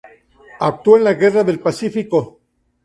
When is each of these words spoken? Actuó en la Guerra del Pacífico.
Actuó 0.59 0.97
en 0.97 1.03
la 1.03 1.13
Guerra 1.13 1.43
del 1.43 1.59
Pacífico. 1.59 2.39